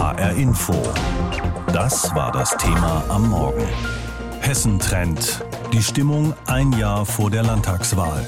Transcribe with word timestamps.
HR 0.00 0.32
Info. 0.32 0.72
Das 1.74 2.14
war 2.14 2.32
das 2.32 2.56
Thema 2.56 3.04
am 3.10 3.28
Morgen. 3.28 3.68
Hessen 4.40 4.78
Trend. 4.78 5.44
Die 5.74 5.82
Stimmung 5.82 6.32
ein 6.46 6.72
Jahr 6.72 7.04
vor 7.04 7.30
der 7.30 7.42
Landtagswahl. 7.42 8.26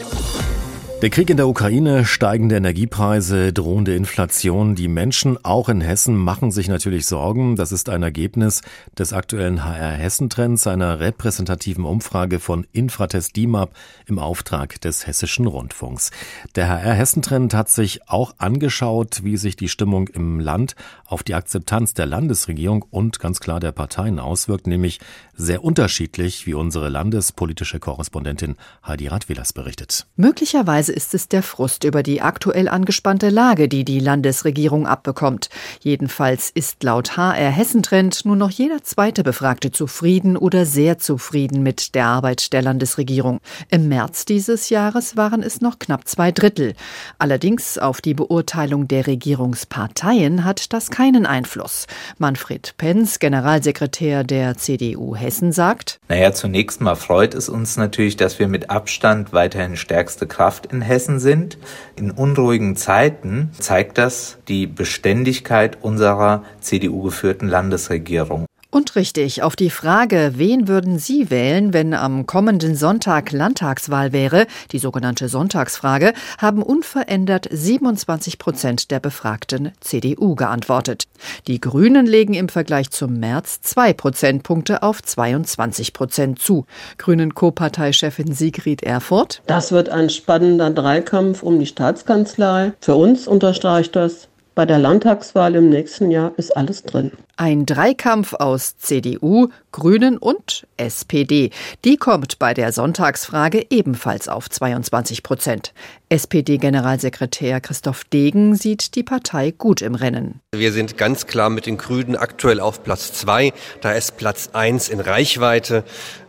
Der 1.03 1.11
Krieg 1.11 1.31
in 1.31 1.37
der 1.37 1.49
Ukraine, 1.49 2.05
steigende 2.05 2.55
Energiepreise, 2.55 3.53
drohende 3.53 3.97
Inflation. 3.97 4.77
Die 4.77 4.87
Menschen 4.87 5.37
auch 5.45 5.69
in 5.69 5.81
Hessen 5.81 6.15
machen 6.15 6.53
sich 6.53 6.69
natürlich 6.69 7.07
Sorgen. 7.07 7.57
Das 7.57 7.73
ist 7.73 7.89
ein 7.89 8.05
Ergebnis 8.05 8.61
des 8.97 9.13
aktuellen 9.13 9.65
HR 9.65 9.95
Hessen-Trends, 9.95 10.69
einer 10.69 11.01
repräsentativen 11.01 11.85
Umfrage 11.87 12.39
von 12.39 12.69
Infratest 12.71 13.35
DIMAP 13.35 13.75
im 14.07 14.21
Auftrag 14.21 14.81
des 14.81 15.05
Hessischen 15.05 15.49
Rundfunks. 15.49 16.13
Der 16.55 16.69
HR 16.69 16.95
Hessen-Trend 16.95 17.53
hat 17.53 17.69
sich 17.69 18.09
auch 18.09 18.37
angeschaut, 18.39 19.25
wie 19.25 19.39
sich 19.39 19.57
die 19.57 19.69
Stimmung 19.69 20.07
im 20.07 20.39
Land 20.39 20.77
auf 21.05 21.25
die 21.25 21.35
Akzeptanz 21.35 21.95
der 21.95 22.07
Landesregierung 22.07 22.85
und 22.91 23.19
ganz 23.19 23.41
klar 23.41 23.59
der 23.59 23.73
Parteien 23.73 24.21
auswirkt, 24.21 24.69
nämlich 24.69 25.01
sehr 25.35 25.65
unterschiedlich, 25.65 26.47
wie 26.47 26.55
unsere 26.55 26.89
landespolitische 26.89 27.81
Korrespondentin 27.81 28.55
Heidi 28.87 29.09
Radwilas 29.09 29.53
berichtet. 29.53 30.07
Möglicherweise 30.15 30.92
ist 30.93 31.15
es 31.15 31.29
der 31.29 31.43
Frust 31.43 31.85
über 31.85 32.03
die 32.03 32.23
aktuell 32.23 32.69
angespannte 32.69 33.31
Lage, 33.31 33.69
die 33.69 33.85
die 33.85 33.99
Landesregierung 33.99 34.87
abbekommt. 34.87 35.49
Jedenfalls 35.81 36.51
ist 36.51 36.83
laut 36.83 37.17
HR 37.17 37.51
Hessentrend 37.51 38.25
nur 38.25 38.37
noch 38.37 38.51
jeder 38.51 38.83
zweite 38.83 39.25
Befragte 39.25 39.73
zufrieden 39.73 40.37
oder 40.37 40.67
sehr 40.67 40.99
zufrieden 40.99 41.63
mit 41.63 41.95
der 41.95 42.07
Arbeit 42.07 42.53
der 42.53 42.63
Landesregierung. 42.63 43.41
Im 43.71 43.89
März 43.89 44.25
dieses 44.27 44.69
Jahres 44.69 45.17
waren 45.17 45.43
es 45.43 45.61
noch 45.61 45.79
knapp 45.79 46.07
zwei 46.07 46.31
Drittel. 46.31 46.75
Allerdings 47.19 47.79
auf 47.79 48.01
die 48.01 48.15
Beurteilung 48.15 48.87
der 48.89 49.07
Regierungsparteien 49.07 50.45
hat 50.45 50.73
das 50.73 50.91
keinen 50.91 51.27
Einfluss. 51.27 51.87
Manfred 52.19 52.75
Penz, 52.77 53.19
Generalsekretär 53.19 54.25
der 54.25 54.57
CDU 54.57 55.17
Hessen, 55.17 55.53
sagt, 55.53 55.99
Naja, 56.09 56.33
zunächst 56.33 56.81
mal 56.81 56.97
freut 56.97 57.35
es 57.35 57.49
uns 57.49 57.77
natürlich, 57.77 58.17
dass 58.17 58.39
wir 58.39 58.49
mit 58.49 58.71
Abstand 58.71 59.33
weiterhin 59.33 59.77
stärkste 59.77 60.27
Kraft 60.27 60.67
in 60.67 60.82
Hessen 60.83 61.19
sind. 61.19 61.59
In 61.97 62.11
unruhigen 62.11 62.77
Zeiten 62.77 63.51
zeigt 63.59 63.99
das 63.99 64.39
die 64.49 64.67
Beständigkeit 64.67 65.79
unserer 65.83 66.45
CDU 66.61 67.03
geführten 67.03 67.49
Landesregierung. 67.49 68.47
Und 68.73 68.97
richtig, 68.97 69.43
auf 69.43 69.55
die 69.55 69.69
Frage, 69.69 70.33
wen 70.37 70.67
würden 70.67 70.99
Sie 70.99 71.31
wählen, 71.31 71.75
wenn 71.75 71.93
am 71.93 72.25
kommenden 72.25 72.75
Sonntag 72.75 73.31
Landtagswahl 73.31 74.15
wäre, 74.15 74.47
die 74.73 74.79
sogenannte 74.79 75.29
Sonntagsfrage, 75.29 76.15
haben 76.39 76.63
unverändert 76.63 77.47
27 77.51 78.39
Prozent 78.39 78.91
der 78.91 78.99
Befragten 78.99 79.73
CDU 79.81 80.37
geantwortet. 80.37 81.05
Die 81.49 81.61
Grünen 81.61 82.07
legen 82.07 82.33
im 82.33 82.49
Vergleich 82.49 82.89
zum 82.91 83.21
März 83.21 83.61
zwei 83.61 83.93
Prozentpunkte 83.93 84.83
auf 84.83 85.03
22 85.03 85.93
Prozent 85.93 86.39
zu. 86.39 86.65
Grünen 86.97 87.35
Co-Parteichefin 87.35 88.33
Sigrid 88.33 88.83
Erfurt. 88.83 89.43
Das 89.47 89.73
wird 89.73 89.91
ein 89.91 90.09
spannender 90.09 90.71
Dreikampf 90.71 91.43
um 91.43 91.59
die 91.59 91.67
Staatskanzlei. 91.67 92.73
Für 92.81 92.95
uns 92.95 93.29
unterstreicht 93.29 93.95
das, 93.95 94.29
bei 94.55 94.65
der 94.65 94.79
Landtagswahl 94.79 95.55
im 95.55 95.69
nächsten 95.69 96.11
Jahr 96.11 96.33
ist 96.39 96.57
alles 96.57 96.85
drin. 96.85 97.13
Ein 97.43 97.67
Dreikampf 97.67 98.35
aus 98.35 98.77
CDU, 98.77 99.49
Grünen 99.73 100.17
und 100.17 100.65
SPD. 100.77 101.51
Die 101.85 101.97
kommt 101.97 102.39
bei 102.39 102.55
der 102.55 102.71
Sonntagsfrage 102.71 103.67
ebenfalls 103.69 104.29
auf 104.29 104.49
22 104.49 105.25
Prozent. 105.25 105.75
SPD-Generalsekretär 106.09 107.61
Christoph 107.61 108.05
Degen 108.05 108.55
sieht 108.55 108.95
die 108.95 109.03
Partei 109.03 109.51
gut 109.51 109.83
im 109.83 109.97
Rennen. 109.97 110.41
Wir 110.55 110.71
sind 110.71 110.99
ganz 110.99 111.27
klar 111.27 111.51
mit 111.51 111.67
den 111.67 111.79
Grünen 111.79 112.15
aktuell 112.15 112.61
auf 112.61 112.85
Platz 112.85 113.13
zwei. 113.15 113.53
Da 113.81 113.93
ist 113.93 114.19
Platz 114.19 114.51
eins 114.53 114.89
in 114.89 115.01
Reichweite. 115.01 115.83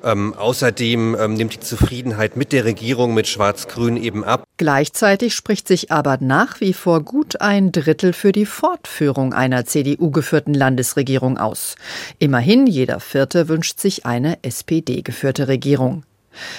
Ähm, 0.03 0.33
außerdem 0.33 1.15
ähm, 1.19 1.33
nimmt 1.35 1.53
die 1.53 1.59
Zufriedenheit 1.59 2.37
mit 2.37 2.53
der 2.53 2.65
Regierung 2.65 3.13
mit 3.13 3.27
Schwarz-Grün 3.27 3.97
eben 3.97 4.23
ab. 4.23 4.45
Gleichzeitig 4.57 5.35
spricht 5.35 5.67
sich 5.67 5.91
aber 5.91 6.17
nach 6.21 6.61
wie 6.61 6.73
vor 6.73 7.01
gut 7.01 7.41
ein 7.41 7.73
Drittel 7.73 8.13
für 8.13 8.31
die 8.31 8.45
Fortführung 8.45 9.33
einer 9.33 9.65
CDU-geführten 9.65 10.53
Landesregierung 10.53 11.02
aus. 11.37 11.75
Immerhin 12.19 12.67
jeder 12.67 12.99
Vierte 12.99 13.47
wünscht 13.47 13.79
sich 13.79 14.05
eine 14.05 14.37
SPD-geführte 14.43 15.47
Regierung. 15.47 16.03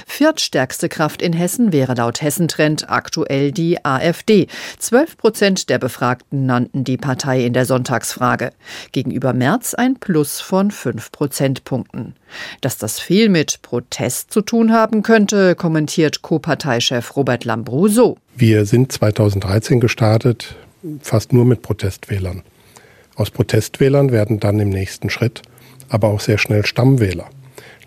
Viertstärkste 0.07 0.89
Kraft 0.89 1.23
in 1.23 1.33
Hessen 1.33 1.73
wäre 1.73 1.95
laut 1.95 2.23
Hessentrend 2.23 2.91
aktuell 2.91 3.53
die 3.53 3.85
AfD. 3.85 4.47
Zwölf 4.79 5.17
Prozent 5.17 5.69
der 5.69 5.79
Befragten 5.79 6.47
nannten 6.47 6.85
die 6.85 6.97
Partei 6.97 7.45
in 7.45 7.53
der 7.53 7.67
Sonntagsfrage. 7.67 8.53
Gegenüber 8.93 9.33
März 9.33 9.75
ein 9.75 9.97
Plus 9.97 10.41
von 10.41 10.71
fünf 10.71 11.11
Prozentpunkten. 11.11 12.15
Dass 12.61 12.79
das 12.79 13.01
viel 13.01 13.29
mit 13.29 13.63
Protest 13.63 14.33
zu 14.33 14.41
tun 14.41 14.73
haben 14.73 15.03
könnte, 15.03 15.55
kommentiert 15.55 16.23
Co-Parteichef 16.23 17.17
Robert 17.17 17.45
Lambrou 17.45 17.89
so. 17.89 18.17
Wir 18.37 18.67
sind 18.67 18.93
2013 18.93 19.81
gestartet, 19.81 20.57
fast 21.01 21.33
nur 21.33 21.45
mit 21.45 21.63
Protestwählern. 21.63 22.43
Aus 23.17 23.31
Protestwählern 23.31 24.13
werden 24.13 24.41
dann 24.41 24.61
im 24.61 24.71
nächsten 24.71 25.11
Schritt 25.11 25.43
aber 25.89 26.09
auch 26.09 26.21
sehr 26.21 26.39
schnell 26.39 26.67
Stammwähler. 26.67 27.29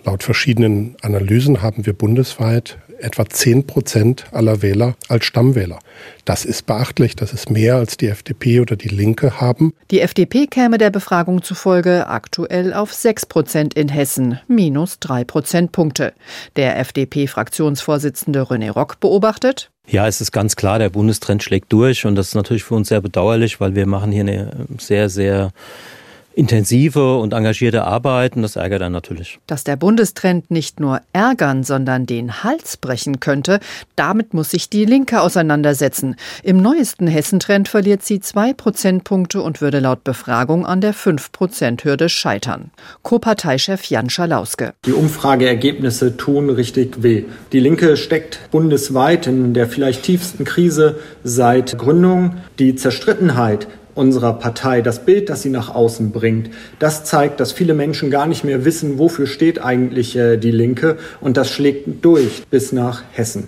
Laut 0.06 0.24
verschiedenen 0.24 0.96
Analysen 1.02 1.62
haben 1.62 1.86
wir 1.86 1.94
bundesweit 1.94 2.78
etwa 3.00 3.30
10 3.30 3.68
Prozent 3.68 4.26
aller 4.32 4.62
Wähler 4.62 4.96
als 5.08 5.26
Stammwähler. 5.26 5.80
Das 6.26 6.46
ist 6.46 6.66
beachtlich, 6.66 7.16
das 7.16 7.34
ist 7.34 7.52
mehr 7.52 7.76
als 7.76 7.98
die 7.98 8.08
FDP 8.08 8.60
oder 8.62 8.76
die 8.76 8.88
Linke 8.88 9.40
haben. 9.40 9.74
Die 9.92 10.02
FDP 10.02 10.48
käme 10.48 10.78
der 10.78 10.90
Befragung 10.90 11.44
zufolge 11.44 12.08
aktuell 12.08 12.74
auf 12.74 12.94
6 12.94 13.26
Prozent 13.28 13.74
in 13.74 13.90
Hessen, 13.90 14.40
minus 14.48 15.00
3 15.00 15.26
Prozentpunkte. 15.26 16.14
Der 16.56 16.80
FDP-Fraktionsvorsitzende 16.80 18.42
René 18.44 18.72
Rock 18.72 19.00
beobachtet. 19.00 19.72
Ja, 19.90 20.06
es 20.06 20.20
ist 20.20 20.34
ganz 20.34 20.58
klar, 20.58 20.80
der 20.80 20.90
Bundestrend 20.90 21.44
schlägt 21.44 21.72
durch 21.72 22.06
und 22.06 22.16
das 22.16 22.30
ist 22.30 22.36
natürlich 22.36 22.66
für 22.66 22.76
uns 22.76 22.90
sehr 22.90 23.00
bedauerlich, 23.00 23.62
weil 23.62 23.74
wir 23.74 23.86
machen 23.86 24.12
hier 24.12 24.22
eine 24.22 24.52
sehr, 24.78 25.10
sehr 25.10 25.52
intensive 26.38 27.18
und 27.18 27.34
engagierte 27.34 27.84
Arbeit 27.84 28.36
und 28.36 28.44
das 28.44 28.56
ärgert 28.56 28.82
dann 28.82 28.92
natürlich. 28.92 29.40
Dass 29.48 29.64
der 29.64 29.76
Bundestrend 29.76 30.52
nicht 30.52 30.80
nur 30.80 31.02
ärgern, 31.12 31.64
sondern 31.64 32.06
den 32.06 32.44
Hals 32.44 32.78
brechen 32.78 33.20
könnte, 33.20 33.60
damit 33.96 34.36
muss 34.36 34.52
sich 34.52 34.70
die 34.70 34.86
Linke 34.86 35.20
auseinandersetzen. 35.22 36.16
Im 36.44 36.62
neuesten 36.62 37.08
Hessentrend 37.08 37.68
verliert 37.68 38.04
sie 38.04 38.20
zwei 38.20 38.54
Prozentpunkte 38.54 39.42
und 39.42 39.62
würde 39.62 39.80
laut 39.80 40.04
Befragung 40.04 40.66
an 40.66 40.80
der 40.80 40.94
5-Prozent-Hürde 40.94 42.08
scheitern. 42.08 42.70
Co-Parteichef 43.02 43.86
Jan 43.86 44.12
Schalauske. 44.12 44.74
Die 44.86 44.94
Umfrageergebnisse 44.94 46.18
tun 46.18 46.52
richtig 46.52 47.02
weh. 47.02 47.26
Die 47.52 47.60
Linke 47.60 47.98
steckt 47.98 48.52
bundesweit 48.52 49.26
in 49.26 49.56
der 49.56 49.68
vielleicht 49.68 50.04
tiefsten 50.04 50.46
Krise 50.46 51.00
seit 51.24 51.80
Gründung. 51.80 52.36
Die 52.60 52.76
Zerstrittenheit 52.76 53.68
unserer 53.98 54.34
Partei, 54.34 54.82
das 54.82 55.06
Bild, 55.06 55.30
das 55.30 55.42
sie 55.42 55.50
nach 55.50 55.74
außen 55.74 56.12
bringt, 56.12 56.50
das 56.80 57.04
zeigt, 57.04 57.40
dass 57.40 57.52
viele 57.52 57.74
Menschen 57.74 58.12
gar 58.12 58.28
nicht 58.28 58.44
mehr 58.44 58.64
wissen, 58.66 58.98
wofür 59.00 59.28
steht 59.28 59.62
eigentlich 59.62 60.16
äh, 60.16 60.38
die 60.38 60.52
Linke 60.52 60.98
und 61.20 61.38
das 61.38 61.50
schlägt 61.50 62.06
durch 62.06 62.44
bis 62.50 62.72
nach 62.72 63.04
Hessen. 63.12 63.48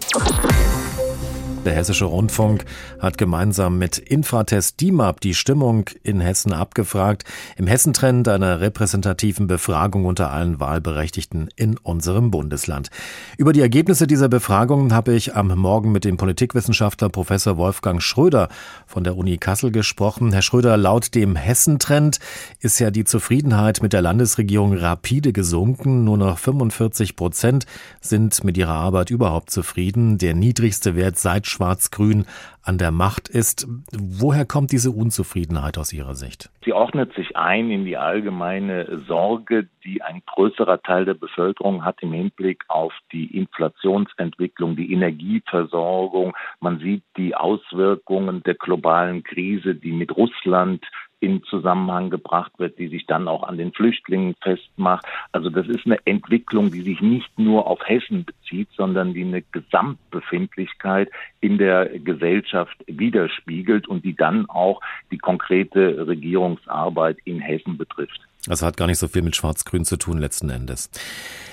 Der 1.65 1.73
Hessische 1.73 2.05
Rundfunk 2.05 2.63
hat 2.99 3.17
gemeinsam 3.17 3.77
mit 3.77 3.97
Infratest 3.97 4.79
DIMAP 4.79 5.19
die 5.19 5.33
Stimmung 5.33 5.89
in 6.03 6.21
Hessen 6.21 6.53
abgefragt, 6.53 7.25
im 7.57 7.67
Hessentrend 7.67 8.29
einer 8.29 8.61
repräsentativen 8.61 9.47
Befragung 9.47 10.05
unter 10.05 10.31
allen 10.31 10.61
Wahlberechtigten 10.61 11.49
in 11.57 11.77
unserem 11.77 12.31
Bundesland. 12.31 12.89
Über 13.37 13.51
die 13.51 13.59
Ergebnisse 13.59 14.07
dieser 14.07 14.29
Befragung 14.29 14.93
habe 14.93 15.13
ich 15.13 15.35
am 15.35 15.49
Morgen 15.49 15.91
mit 15.91 16.05
dem 16.05 16.15
Politikwissenschaftler 16.15 17.09
Professor 17.09 17.57
Wolfgang 17.57 18.01
Schröder 18.01 18.47
von 18.87 19.03
der 19.03 19.17
Uni 19.17 19.37
Kassel 19.37 19.71
gesprochen. 19.71 20.31
Herr 20.31 20.41
Schröder, 20.41 20.77
laut 20.77 21.13
dem 21.13 21.35
Hessentrend 21.35 22.19
ist 22.61 22.79
ja 22.79 22.89
die 22.89 23.03
Zufriedenheit 23.03 23.81
mit 23.81 23.91
der 23.91 24.01
Landesregierung 24.01 24.77
rapide 24.77 25.33
gesunken. 25.33 26.05
Nur 26.05 26.17
noch 26.17 26.37
45 26.37 27.17
Prozent 27.17 27.65
sind 27.99 28.45
mit 28.45 28.57
ihrer 28.57 28.75
Arbeit 28.75 29.09
überhaupt 29.09 29.51
zufrieden. 29.51 30.17
Der 30.17 30.33
niedrigste 30.33 30.95
Wert 30.95 31.19
seit 31.19 31.48
Schwarz-Grün 31.49 32.25
an 32.63 32.77
der 32.77 32.91
Macht 32.91 33.27
ist. 33.27 33.67
Woher 33.91 34.45
kommt 34.45 34.71
diese 34.71 34.91
Unzufriedenheit 34.91 35.77
aus 35.77 35.91
Ihrer 35.91 36.15
Sicht? 36.15 36.49
Sie 36.63 36.73
ordnet 36.73 37.13
sich 37.15 37.35
ein 37.35 37.71
in 37.71 37.85
die 37.85 37.97
allgemeine 37.97 38.99
Sorge, 39.07 39.67
die 39.83 40.01
ein 40.01 40.21
größerer 40.25 40.81
Teil 40.81 41.05
der 41.05 41.15
Bevölkerung 41.15 41.83
hat 41.83 42.01
im 42.01 42.13
Hinblick 42.13 42.63
auf 42.67 42.93
die 43.11 43.35
Inflationsentwicklung, 43.35 44.75
die 44.75 44.93
Energieversorgung. 44.93 46.35
Man 46.59 46.79
sieht 46.79 47.03
die 47.17 47.35
Auswirkungen 47.35 48.43
der 48.43 48.55
globalen 48.55 49.23
Krise, 49.23 49.75
die 49.75 49.91
mit 49.91 50.15
Russland 50.15 50.85
in 51.19 51.43
Zusammenhang 51.43 52.09
gebracht 52.09 52.51
wird, 52.57 52.77
die 52.79 52.87
sich 52.87 53.05
dann 53.05 53.27
auch 53.27 53.43
an 53.43 53.57
den 53.57 53.73
Flüchtlingen 53.73 54.35
festmacht. 54.41 55.05
Also 55.31 55.49
das 55.49 55.67
ist 55.67 55.85
eine 55.85 55.99
Entwicklung, 56.05 56.71
die 56.71 56.81
sich 56.81 57.01
nicht 57.01 57.37
nur 57.37 57.67
auf 57.67 57.79
Hessen 57.85 58.25
bezieht, 58.25 58.69
sondern 58.75 59.13
die 59.13 59.23
eine 59.23 59.41
Gesamtbefindlichkeit 59.41 61.09
in 61.41 61.57
der 61.57 61.87
Gesellschaft 61.99 62.77
widerspiegelt 62.87 63.87
und 63.87 64.05
die 64.05 64.15
dann 64.15 64.49
auch 64.49 64.81
die 65.11 65.17
konkrete 65.17 66.07
Regierungsarbeit 66.07 67.17
in 67.25 67.39
Hessen 67.39 67.77
betrifft. 67.77 68.28
Das 68.49 68.63
hat 68.63 68.77
gar 68.77 68.87
nicht 68.87 68.97
so 68.97 69.07
viel 69.07 69.21
mit 69.21 69.35
Schwarz-Grün 69.35 69.85
zu 69.85 69.95
tun 69.95 70.17
letzten 70.17 70.49
Endes. 70.49 70.89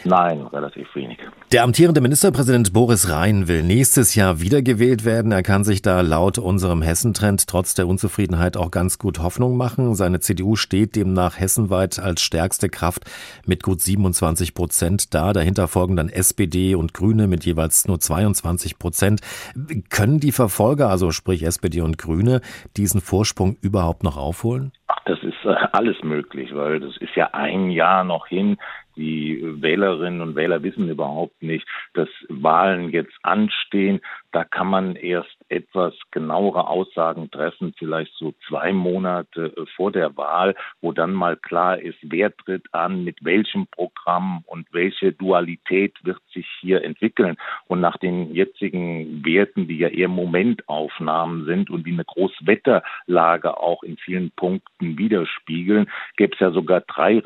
Nein, 0.05 0.41
relativ 0.47 0.87
wenig. 0.95 1.19
Der 1.53 1.63
amtierende 1.63 2.01
Ministerpräsident 2.01 2.73
Boris 2.73 3.11
Rhein 3.11 3.49
will 3.49 3.63
nächstes 3.63 4.15
Jahr 4.15 4.41
wiedergewählt 4.41 5.05
werden. 5.05 5.31
Er 5.31 5.43
kann 5.43 5.63
sich 5.63 5.83
da 5.83 6.01
laut 6.01 6.39
unserem 6.39 6.81
Hessentrend 6.81 7.47
trotz 7.47 7.75
der 7.75 7.87
Unzufriedenheit 7.87 8.57
auch 8.57 8.71
ganz 8.71 8.99
gut 8.99 9.19
Hoffnung 9.19 9.59
machen. 9.59 9.95
Seine 9.95 10.21
CDU 10.21 10.57
steht 10.57 10.97
demnach 10.97 11.39
hessenweit 11.39 11.99
als 11.99 12.23
stärkste 12.23 12.71
Kraft 12.71 13.05
mit 13.45 13.63
gut 13.63 13.83
27 13.83 14.55
Prozent 14.55 15.13
da. 15.13 15.35
Dahinter 15.35 15.69
folgen 15.69 15.97
dann 15.97 16.09
SPD 16.09 16.75
und 16.75 16.95
Grüne 16.95 17.27
mit 17.27 17.45
jeweils 17.45 17.87
nur 17.87 18.01
22 18.01 18.79
Prozent. 18.79 19.21
Können 19.91 20.19
die 20.19 20.33
Verfolger, 20.33 20.89
also 20.89 21.11
sprich 21.11 21.43
SPD 21.43 21.83
und 21.83 21.99
Grüne, 21.99 22.41
diesen 22.79 23.03
Vorsprung 23.03 23.57
überhaupt 23.61 24.03
noch 24.03 24.17
aufholen? 24.17 24.73
Ach, 24.87 25.05
alles 25.73 26.03
möglich, 26.03 26.55
weil 26.55 26.81
das 26.81 26.97
ist 26.99 27.15
ja 27.15 27.31
ein 27.33 27.71
Jahr 27.71 28.05
noch 28.05 28.27
hin. 28.27 28.59
Die 28.97 29.43
Wählerinnen 29.43 30.23
und 30.23 30.37
Wähler 30.37 30.63
wissen 30.63 30.89
überhaupt 30.89 31.43
nicht, 31.43 31.67
dass 31.95 32.09
Wahlen 32.29 32.91
jetzt 32.91 33.15
anstehen. 33.23 34.01
Da 34.37 34.45
kann 34.45 34.67
man 34.67 34.97
erst 34.97 35.35
etwas 35.49 35.95
genauere 36.11 36.69
Aussagen 36.69 37.31
treffen, 37.31 37.73
vielleicht 37.79 38.13
so 38.17 38.35
zwei 38.47 38.71
Monate 38.71 39.47
äh, 39.57 39.65
vor 39.77 39.91
der 39.91 40.15
Wahl, 40.19 40.55
wo 40.83 40.93
dann 40.93 41.15
mal 41.15 41.39
klar 41.39 41.79
ist, 41.79 41.97
wer 42.03 42.37
tritt 42.37 42.67
an, 42.73 43.03
mit 43.03 43.25
welchem 43.25 43.67
Programm 43.69 44.43
und 44.45 44.67
welche 44.75 45.13
Dualität 45.13 45.95
wird 46.03 46.21
sich 46.35 46.47
hier 46.61 46.85
entwickeln. 46.85 47.39
Und 47.67 47.81
nach 47.81 47.97
den 47.97 48.35
jetzigen 48.35 49.25
Werten, 49.25 49.69
die 49.69 49.79
ja 49.79 49.89
eher 49.89 50.09
Momentaufnahmen 50.09 51.47
sind 51.47 51.71
und 51.71 51.87
die 51.87 51.95
eine 51.95 52.05
Großwetterlage 52.05 53.57
auch 53.57 53.83
in 53.85 53.97
vielen 53.97 54.33
Punkten 54.33 54.99
widerspiegeln, 54.99 55.91
gäbe 56.19 56.35
es 56.35 56.41
ja 56.41 56.51
sogar 56.51 56.83
drei 56.83 57.21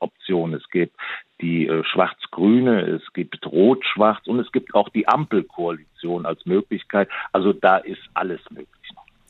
Regierungsoptionen. 0.00 0.54
Es 0.54 0.68
gibt 0.70 0.96
die 1.40 1.66
äh, 1.66 1.84
Schwarz-Grüne, 1.84 2.82
es 2.82 3.12
gibt 3.12 3.44
Rot-Schwarz 3.46 4.26
und 4.26 4.40
es 4.40 4.52
gibt 4.52 4.74
auch 4.74 4.88
die 4.90 5.08
Ampelkoalition 5.08 6.26
als 6.26 6.44
Möglichkeit. 6.46 7.08
Also 7.32 7.52
da 7.52 7.78
ist 7.78 8.02
alles 8.14 8.40
möglich 8.50 8.68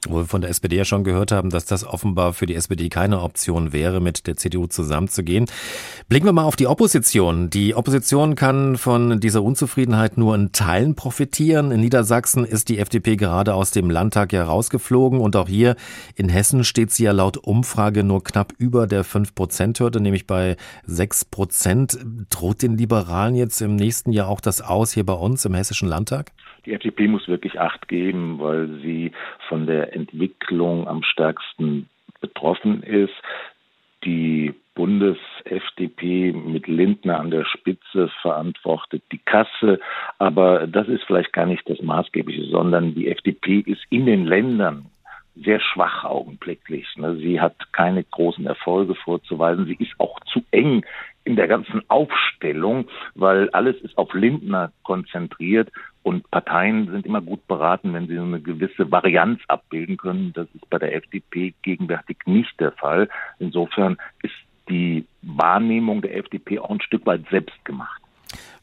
wo 0.09 0.17
wir 0.17 0.25
von 0.25 0.41
der 0.41 0.49
SPD 0.49 0.77
ja 0.77 0.85
schon 0.85 1.05
gehört 1.05 1.31
haben, 1.31 1.51
dass 1.51 1.67
das 1.67 1.85
offenbar 1.85 2.33
für 2.33 2.47
die 2.47 2.55
SPD 2.55 2.89
keine 2.89 3.21
Option 3.21 3.73
wäre, 3.73 4.01
mit 4.01 4.27
der 4.27 4.37
CDU 4.37 4.67
zusammenzugehen. 4.67 5.47
Blicken 6.09 6.27
wir 6.27 6.33
mal 6.33 6.45
auf 6.45 6.57
die 6.57 6.67
Opposition. 6.67 7.51
Die 7.51 7.75
Opposition 7.75 8.35
kann 8.35 8.79
von 8.79 9.21
dieser 9.21 9.43
Unzufriedenheit 9.43 10.17
nur 10.17 10.35
in 10.35 10.53
Teilen 10.53 10.95
profitieren. 10.95 11.71
In 11.71 11.81
Niedersachsen 11.81 12.47
ist 12.47 12.71
die 12.71 12.79
FDP 12.79 13.17
gerade 13.17 13.55
aus 13.55 13.73
dem 13.73 13.91
Landtag 13.91 14.33
ja 14.33 14.45
rausgeflogen 14.45 15.21
und 15.21 15.37
auch 15.37 15.49
hier 15.49 15.77
in 16.15 16.31
Hessen 16.31 16.65
steht 16.65 16.91
sie 16.93 17.05
ja 17.05 17.13
laut 17.13 17.37
Umfrage 17.37 18.03
nur 18.03 18.25
knapp 18.25 18.55
über 18.57 18.87
der 18.87 19.05
5-Prozent-Hürde, 19.05 20.01
nämlich 20.01 20.27
bei 20.27 20.57
6 20.87 21.27
Prozent. 21.27 21.99
Droht 22.31 22.63
den 22.63 22.79
Liberalen 22.79 23.35
jetzt 23.35 23.61
im 23.61 23.77
nächsten 23.77 24.13
Jahr 24.13 24.29
auch 24.29 24.41
das 24.41 24.63
aus 24.63 24.93
hier 24.93 25.05
bei 25.05 25.13
uns 25.13 25.45
im 25.45 25.53
Hessischen 25.53 25.89
Landtag? 25.89 26.33
Die 26.67 26.73
FDP 26.73 27.09
muss 27.09 27.29
wirklich 27.29 27.61
Acht 27.61 27.89
geben, 27.89 28.39
weil 28.39 28.69
sie 28.83 29.13
von 29.49 29.67
der 29.67 29.95
Entwicklung 29.95 30.87
am 30.89 31.03
stärksten 31.03 31.89
betroffen 32.21 32.83
ist. 32.83 33.15
Die 34.05 34.55
Bundes-FDP 34.75 36.33
mit 36.33 36.67
Lindner 36.67 37.21
an 37.21 37.31
der 37.31 37.45
Spitze 37.45 38.09
verantwortet 38.23 39.03
die 39.13 39.19
Kasse. 39.19 39.79
Aber 40.19 40.67
das 40.67 40.89
ist 40.89 41.05
vielleicht 41.05 41.33
gar 41.33 41.47
nicht 41.47 41.69
das 41.69 41.83
Maßgebliche, 41.83 42.47
sondern 42.47 42.95
die 42.95 43.09
FDP 43.09 43.61
ist 43.61 43.83
in 43.91 44.07
den 44.07 44.25
Ländern 44.25 44.87
sehr 45.45 45.61
schwach 45.61 46.05
augenblicklich. 46.05 46.87
Ne? 46.97 47.17
Sie 47.17 47.41
hat 47.41 47.73
keine 47.73 48.05
großen 48.05 48.47
Erfolge 48.47 48.95
vorzuweisen. 48.95 49.67
Sie 49.67 49.77
ist 49.79 49.95
auch 49.99 50.19
zu 50.33 50.43
eng 50.51 50.85
in 51.25 51.37
der 51.37 51.49
ganzen 51.49 51.83
Aufstellung, 51.89 52.89
weil 53.15 53.51
alles 53.51 53.77
ist 53.83 53.97
auf 53.99 54.13
Lindner 54.15 54.73
konzentriert 54.83 55.71
und 56.03 56.31
Parteien 56.31 56.91
sind 56.91 57.05
immer 57.05 57.21
gut 57.21 57.47
beraten, 57.47 57.93
wenn 57.93 58.09
sie 58.09 58.19
eine 58.19 58.41
gewisse 58.41 58.91
Varianz 58.91 59.41
abbilden 59.49 59.97
können. 59.97 60.33
Das 60.33 60.49
ist 60.55 60.69
bei 60.71 60.79
der 60.79 60.95
FDP 60.95 61.55
gegenwärtig 61.63 62.19
nicht 62.25 62.59
der 62.59 62.73
Fall. 62.73 63.09
Insofern 63.39 63.99
ist 64.23 64.35
die 64.69 65.05
Wahrnehmung 65.23 66.01
der 66.01 66.17
FDP 66.17 66.59
auch 66.59 66.71
ein 66.71 66.81
Stück 66.81 67.05
weit 67.05 67.23
selbst 67.31 67.65
gemacht. 67.65 68.00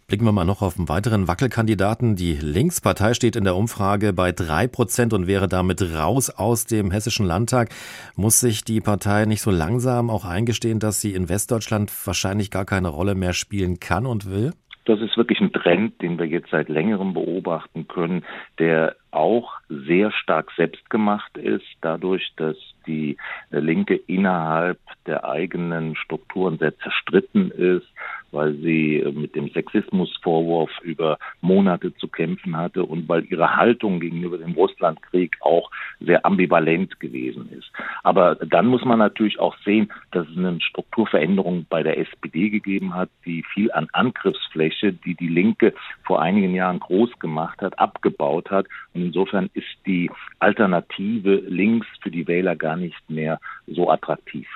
Blicken 0.09 0.23
wir 0.23 0.31
mal 0.31 0.45
noch 0.45 0.61
auf 0.61 0.77
einen 0.77 0.87
weiteren 0.87 1.27
Wackelkandidaten. 1.27 2.15
Die 2.15 2.35
Linkspartei 2.35 3.13
steht 3.13 3.35
in 3.35 3.43
der 3.43 3.57
Umfrage 3.57 4.13
bei 4.13 4.31
drei 4.31 4.65
Prozent 4.65 5.11
und 5.11 5.27
wäre 5.27 5.49
damit 5.49 5.81
raus 5.81 6.29
aus 6.29 6.65
dem 6.65 6.91
Hessischen 6.91 7.25
Landtag. 7.25 7.71
Muss 8.15 8.39
sich 8.39 8.63
die 8.63 8.79
Partei 8.79 9.25
nicht 9.25 9.41
so 9.41 9.51
langsam 9.51 10.09
auch 10.09 10.23
eingestehen, 10.23 10.79
dass 10.79 11.01
sie 11.01 11.13
in 11.13 11.27
Westdeutschland 11.27 11.91
wahrscheinlich 12.07 12.51
gar 12.51 12.63
keine 12.63 12.87
Rolle 12.87 13.15
mehr 13.15 13.33
spielen 13.33 13.81
kann 13.81 14.05
und 14.05 14.31
will? 14.31 14.53
Das 14.85 15.01
ist 15.01 15.17
wirklich 15.17 15.41
ein 15.41 15.51
Trend, 15.51 16.01
den 16.01 16.17
wir 16.17 16.25
jetzt 16.25 16.51
seit 16.51 16.69
längerem 16.69 17.13
beobachten 17.13 17.89
können, 17.89 18.23
der 18.59 18.95
auch 19.17 19.51
sehr 19.67 20.11
stark 20.11 20.51
selbstgemacht 20.55 21.37
ist, 21.37 21.65
dadurch, 21.81 22.31
dass 22.37 22.55
die 22.85 23.17
Linke 23.49 23.95
innerhalb 23.95 24.79
der 25.07 25.25
eigenen 25.25 25.95
Strukturen 25.95 26.57
sehr 26.57 26.77
zerstritten 26.77 27.51
ist, 27.51 27.87
weil 28.31 28.55
sie 28.55 29.03
mit 29.13 29.35
dem 29.35 29.49
Sexismusvorwurf 29.49 30.69
über 30.81 31.17
Monate 31.41 31.95
zu 31.95 32.07
kämpfen 32.07 32.57
hatte 32.57 32.83
und 32.83 33.07
weil 33.07 33.25
ihre 33.25 33.55
Haltung 33.55 33.99
gegenüber 33.99 34.37
dem 34.37 34.51
Russlandkrieg 34.51 35.37
auch 35.41 35.71
sehr 35.99 36.25
ambivalent 36.25 36.99
gewesen 36.99 37.49
ist. 37.51 37.71
Aber 38.03 38.35
dann 38.35 38.67
muss 38.67 38.83
man 38.83 38.99
natürlich 38.99 39.39
auch 39.39 39.55
sehen, 39.63 39.91
dass 40.11 40.27
es 40.27 40.37
eine 40.37 40.59
Strukturveränderung 40.61 41.65
bei 41.69 41.83
der 41.83 41.97
SPD 41.97 42.49
gegeben 42.49 42.93
hat, 42.93 43.09
die 43.25 43.43
viel 43.53 43.71
an 43.71 43.87
Angriffsfläche, 43.93 44.93
die 44.93 45.15
die 45.15 45.29
Linke 45.29 45.73
vor 46.03 46.21
einigen 46.21 46.53
Jahren 46.53 46.79
groß 46.79 47.19
gemacht 47.19 47.61
hat, 47.61 47.79
abgebaut 47.79 48.51
hat. 48.51 48.67
Und 48.93 49.06
insofern 49.07 49.49
ist 49.53 49.65
die 49.85 50.09
Alternative 50.39 51.35
links 51.47 51.87
für 52.01 52.11
die 52.11 52.27
Wähler 52.27 52.55
gar 52.55 52.75
nicht 52.75 53.09
mehr 53.09 53.39
so 53.67 53.89
attraktiv. 53.89 54.47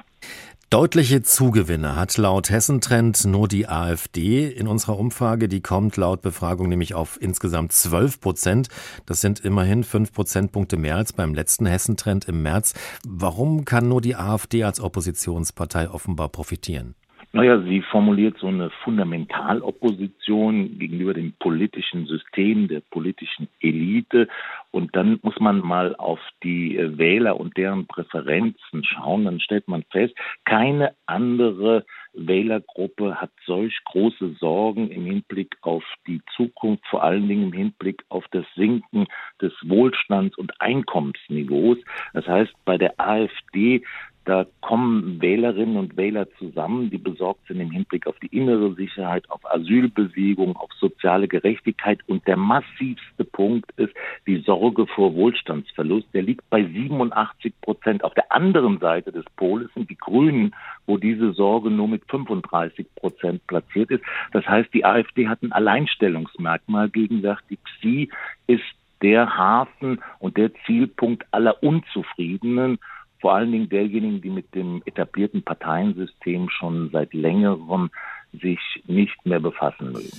Deutliche 0.70 1.22
Zugewinne 1.22 1.98
hat 1.98 2.16
laut 2.16 2.50
Hessentrend 2.50 3.26
nur 3.26 3.50
die 3.50 3.68
AfD 3.68 4.48
in 4.48 4.70
unserer 4.70 4.98
Umfrage. 4.98 5.50
Die 5.50 5.60
kommt 5.60 5.98
laut 5.98 6.22
Befragung 6.22 6.70
nämlich 6.70 6.94
auf 6.94 7.18
insgesamt 7.22 7.74
12 7.74 8.22
Prozent. 8.22 8.68
Das 9.06 9.20
sind 9.20 9.42
immerhin 9.42 9.84
fünf 9.84 10.14
Prozentpunkte 10.14 10.78
mehr 10.78 10.96
als 10.96 11.12
beim 11.12 11.34
letzten 11.34 11.66
Hessentrend 11.66 12.24
im 12.30 12.42
März. 12.42 12.74
Warum 13.06 13.66
kann 13.66 13.90
nur 13.90 14.00
die 14.00 14.16
AfD 14.16 14.64
als 14.64 14.80
Oppositionspartei 14.80 15.90
offenbar 15.90 16.30
profitieren? 16.30 16.96
Naja, 17.34 17.62
sie 17.62 17.82
formuliert 17.82 18.38
so 18.40 18.48
eine 18.48 18.72
Fundamentalopposition 18.84 20.78
gegenüber 20.78 21.14
dem 21.14 21.32
politischen 21.40 22.06
System, 22.06 22.68
der 22.68 22.82
politischen 22.82 23.48
Elite. 23.62 24.28
Und 24.72 24.94
dann 24.98 25.18
muss 25.22 25.40
man 25.40 25.60
mal 25.60 25.96
auf 25.96 26.20
die 26.44 26.78
Wähler 26.98 27.40
und 27.40 27.56
deren 27.56 27.88
Präferenzen 27.88 28.84
schauen. 28.84 29.24
Dann 29.24 29.40
stellt 29.40 29.70
man 29.70 29.84
fest, 29.92 30.14
keine 30.44 30.94
andere 31.06 31.86
Wählergruppe 32.14 33.16
hat 33.16 33.32
solch 33.46 33.80
große 33.86 34.34
Sorgen 34.40 34.90
im 34.90 35.06
Hinblick 35.06 35.56
auf 35.62 35.86
die 36.08 36.22
Zukunft, 36.36 36.86
vor 36.88 37.04
allen 37.04 37.30
Dingen 37.30 37.44
im 37.44 37.54
Hinblick 37.54 38.04
auf 38.10 38.26
das 38.32 38.46
Sinken 38.56 39.08
des 39.42 39.54
Wohlstands 39.64 40.38
und 40.38 40.60
Einkommensniveaus. 40.60 41.78
Das 42.14 42.28
heißt, 42.28 42.54
bei 42.66 42.78
der 42.78 43.00
AfD 43.00 43.84
da 44.26 44.46
kommen 44.62 45.20
Wählerinnen 45.20 45.78
und 45.78 45.98
Wähler 45.98 46.28
zusammen, 46.38 46.92
die 46.92 47.00
besorgt 47.00 47.48
sind 47.48 47.60
im 47.60 47.72
Hinblick 47.72 48.06
auf 48.06 48.20
die 48.20 48.28
innere 48.28 48.76
Sicherheit, 48.76 49.28
auf 49.30 49.42
Asylbewegung, 49.52 50.56
auf 50.58 50.72
soziale 50.74 51.28
Gerechtigkeit. 51.28 52.00
Und 52.08 52.28
der 52.28 52.38
massivste 52.38 53.26
Punkt 53.26 53.72
ist 53.78 53.94
die 54.28 54.38
Sorge 54.42 54.86
vor 54.86 55.16
Wohlstandsverlust. 55.16 56.08
Der 56.14 56.22
liegt 56.22 56.48
bei 56.52 56.64
87 56.64 57.54
Prozent. 57.62 58.04
Auf 58.04 58.14
der 58.14 58.32
anderen 58.32 58.78
Seite 58.78 59.12
des 59.12 59.26
Poles 59.38 59.74
sind 59.74 59.90
die 59.90 59.98
Grünen, 59.98 60.54
wo 60.86 60.98
diese 60.98 61.34
Sorge 61.34 61.72
nur 61.72 61.88
mit 61.88 62.04
35 62.08 62.94
Prozent 62.96 63.46
platziert 63.48 63.90
ist. 63.90 64.04
Das 64.34 64.46
heißt, 64.46 64.72
die 64.74 64.86
AfD 64.86 65.30
hat 65.30 65.42
ein 65.42 65.52
Alleinstellungsmerkmal 65.52 66.90
gegenwärtig. 66.90 67.58
Sie 67.82 68.10
ist 68.46 68.62
der 69.02 69.36
Hafen 69.36 70.00
und 70.20 70.38
der 70.38 70.52
Zielpunkt 70.66 71.26
aller 71.32 71.64
Unzufriedenen 71.64 72.78
vor 73.22 73.34
allen 73.36 73.52
Dingen 73.52 73.70
derjenigen, 73.70 74.22
die 74.22 74.30
mit 74.30 74.54
dem 74.56 74.82
etablierten 74.86 75.44
Parteiensystem 75.44 76.50
schon 76.50 76.90
seit 76.92 77.14
längerem 77.14 77.92
sich 78.34 78.60
nicht 78.86 79.26
mehr 79.26 79.40
befassen 79.40 79.92
mögen. 79.92 80.10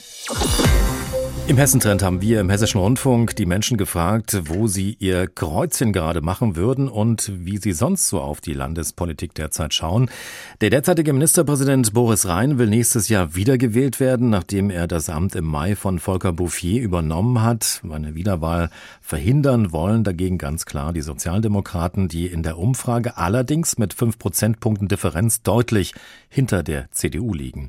Im 1.48 1.56
Hessentrend 1.56 2.02
haben 2.04 2.22
wir 2.22 2.40
im 2.40 2.50
Hessischen 2.50 2.80
Rundfunk 2.80 3.34
die 3.34 3.46
Menschen 3.46 3.76
gefragt, 3.76 4.42
wo 4.44 4.68
sie 4.68 4.96
ihr 5.00 5.26
Kreuzchen 5.26 5.92
gerade 5.92 6.20
machen 6.20 6.54
würden 6.54 6.88
und 6.88 7.32
wie 7.34 7.58
sie 7.58 7.72
sonst 7.72 8.06
so 8.06 8.20
auf 8.20 8.40
die 8.40 8.54
Landespolitik 8.54 9.34
derzeit 9.34 9.74
schauen. 9.74 10.08
Der 10.60 10.70
derzeitige 10.70 11.12
Ministerpräsident 11.12 11.92
Boris 11.92 12.28
Rhein 12.28 12.58
will 12.58 12.68
nächstes 12.68 13.08
Jahr 13.08 13.34
wiedergewählt 13.34 13.98
werden, 13.98 14.30
nachdem 14.30 14.70
er 14.70 14.86
das 14.86 15.10
Amt 15.10 15.34
im 15.34 15.44
Mai 15.44 15.74
von 15.74 15.98
Volker 15.98 16.32
Bouffier 16.32 16.80
übernommen 16.80 17.42
hat. 17.42 17.82
Eine 17.90 18.14
Wiederwahl 18.14 18.70
verhindern 19.00 19.72
wollen 19.72 20.04
dagegen 20.04 20.38
ganz 20.38 20.64
klar 20.64 20.92
die 20.92 21.02
Sozialdemokraten, 21.02 22.06
die 22.06 22.26
in 22.26 22.44
der 22.44 22.56
Umfrage 22.56 23.16
allerdings 23.16 23.78
mit 23.78 23.94
fünf 23.94 24.16
Prozentpunkten 24.16 24.86
Differenz 24.86 25.42
deutlich 25.42 25.92
hinter 26.28 26.62
der 26.62 26.90
CDU 26.92 27.34
liegen. 27.34 27.68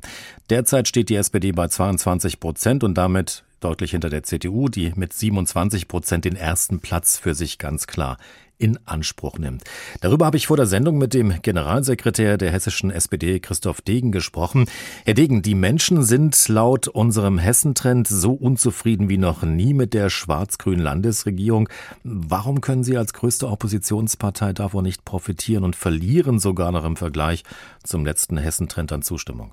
Derzeit 0.50 0.88
steht 0.88 1.08
die 1.08 1.16
SPD 1.16 1.52
bei 1.52 1.68
22 1.68 2.38
Prozent 2.38 2.84
und 2.84 2.94
damit 2.94 3.44
deutlich 3.60 3.92
hinter 3.92 4.10
der 4.10 4.24
CDU, 4.24 4.68
die 4.68 4.92
mit 4.94 5.14
27 5.14 5.88
Prozent 5.88 6.26
den 6.26 6.36
ersten 6.36 6.80
Platz 6.80 7.18
für 7.18 7.34
sich 7.34 7.56
ganz 7.56 7.86
klar 7.86 8.18
in 8.58 8.78
Anspruch 8.84 9.38
nimmt. 9.38 9.64
Darüber 10.02 10.26
habe 10.26 10.36
ich 10.36 10.46
vor 10.46 10.58
der 10.58 10.66
Sendung 10.66 10.98
mit 10.98 11.14
dem 11.14 11.40
Generalsekretär 11.40 12.36
der 12.36 12.52
hessischen 12.52 12.90
SPD, 12.90 13.40
Christoph 13.40 13.80
Degen, 13.80 14.12
gesprochen. 14.12 14.66
Herr 15.06 15.14
Degen, 15.14 15.40
die 15.40 15.54
Menschen 15.54 16.02
sind 16.02 16.48
laut 16.48 16.88
unserem 16.88 17.38
Hessentrend 17.38 18.06
so 18.06 18.32
unzufrieden 18.32 19.08
wie 19.08 19.16
noch 19.16 19.42
nie 19.42 19.72
mit 19.72 19.94
der 19.94 20.10
schwarz-grünen 20.10 20.82
Landesregierung. 20.82 21.70
Warum 22.04 22.60
können 22.60 22.84
Sie 22.84 22.98
als 22.98 23.14
größte 23.14 23.48
Oppositionspartei 23.48 24.52
davon 24.52 24.84
nicht 24.84 25.06
profitieren 25.06 25.64
und 25.64 25.74
verlieren 25.74 26.38
sogar 26.38 26.70
noch 26.70 26.84
im 26.84 26.96
Vergleich 26.96 27.44
zum 27.82 28.04
letzten 28.04 28.36
Hessentrend 28.36 28.92
an 28.92 29.02
Zustimmung? 29.02 29.52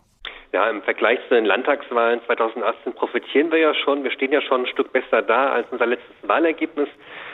Ja, 0.53 0.69
im 0.69 0.81
Vergleich 0.81 1.17
zu 1.29 1.35
den 1.35 1.45
Landtagswahlen 1.45 2.19
2018 2.25 2.93
profitieren 2.93 3.51
wir 3.51 3.59
ja 3.59 3.73
schon. 3.73 4.03
Wir 4.03 4.11
stehen 4.11 4.33
ja 4.33 4.41
schon 4.41 4.63
ein 4.63 4.67
Stück 4.67 4.91
besser 4.91 5.21
da 5.21 5.53
als 5.53 5.65
unser 5.71 5.85
letztes 5.85 6.13
Wahlergebnis. 6.23 6.89